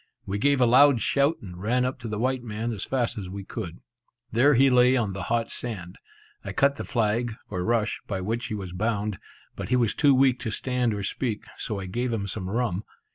We 0.25 0.39
gave 0.39 0.59
a 0.59 0.65
loud 0.65 0.99
shout, 0.99 1.35
and 1.43 1.61
ran 1.61 1.85
up 1.85 1.99
to 1.99 2.07
the 2.07 2.17
white 2.17 2.41
man 2.41 2.71
as 2.73 2.85
fast 2.85 3.19
as 3.19 3.29
we 3.29 3.43
could. 3.43 3.81
There 4.31 4.55
he 4.55 4.67
lay 4.71 4.97
on 4.97 5.13
the 5.13 5.21
hot 5.29 5.51
sand. 5.51 5.99
I 6.43 6.53
cut 6.53 6.77
the 6.77 6.83
flag, 6.83 7.35
or 7.51 7.63
rush, 7.63 8.01
by 8.07 8.19
which 8.21 8.47
he 8.47 8.55
was 8.55 8.73
bound, 8.73 9.19
but 9.55 9.69
he 9.69 9.75
was 9.75 9.93
too 9.93 10.15
weak 10.15 10.39
to 10.39 10.49
stand 10.49 10.95
or 10.95 11.03
speak, 11.03 11.43
so 11.55 11.79
I 11.79 11.85
gave 11.85 12.11
him 12.11 12.25
some 12.25 12.49
rum. 12.49 12.83